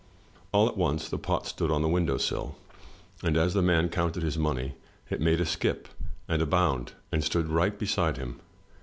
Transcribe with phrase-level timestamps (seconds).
[0.51, 2.55] All at once the pot stood on the window sill,
[3.21, 4.73] and as the man coimted his money,
[5.11, 5.87] it made a skip
[6.27, 8.39] and a bound and stood right beside him.